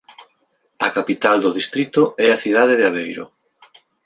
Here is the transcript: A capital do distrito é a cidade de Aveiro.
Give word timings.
A 0.85 0.89
capital 0.97 1.35
do 1.43 1.55
distrito 1.59 2.01
é 2.25 2.27
a 2.31 2.41
cidade 2.43 2.73
de 2.77 2.85
Aveiro. 2.89 3.25